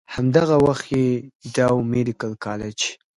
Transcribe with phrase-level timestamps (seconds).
[0.13, 1.05] هم دغه وخت ئې
[1.55, 2.79] ډاؤ ميډيکل کالج